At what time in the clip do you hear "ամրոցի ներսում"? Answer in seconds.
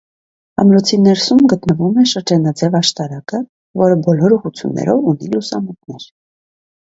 0.61-1.43